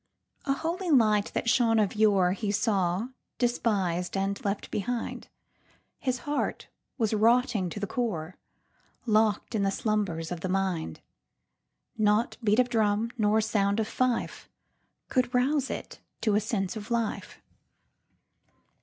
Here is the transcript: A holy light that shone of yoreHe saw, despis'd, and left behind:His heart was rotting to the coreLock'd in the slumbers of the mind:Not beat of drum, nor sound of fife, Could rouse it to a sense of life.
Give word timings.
A 0.45 0.53
holy 0.53 0.89
light 0.89 1.31
that 1.35 1.47
shone 1.47 1.77
of 1.77 1.91
yoreHe 1.91 2.51
saw, 2.55 3.09
despis'd, 3.37 4.17
and 4.17 4.43
left 4.43 4.71
behind:His 4.71 6.21
heart 6.21 6.69
was 6.97 7.13
rotting 7.13 7.69
to 7.69 7.79
the 7.79 7.85
coreLock'd 9.05 9.53
in 9.53 9.61
the 9.61 9.69
slumbers 9.69 10.31
of 10.31 10.39
the 10.39 10.49
mind:Not 10.49 12.37
beat 12.43 12.57
of 12.57 12.67
drum, 12.67 13.11
nor 13.15 13.41
sound 13.41 13.79
of 13.79 13.87
fife, 13.87 14.49
Could 15.07 15.31
rouse 15.35 15.69
it 15.69 15.99
to 16.21 16.33
a 16.33 16.39
sense 16.39 16.75
of 16.75 16.89
life. 16.89 17.39